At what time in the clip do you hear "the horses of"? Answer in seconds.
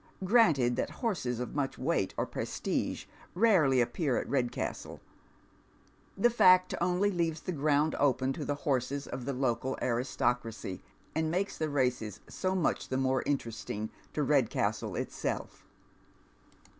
8.43-9.25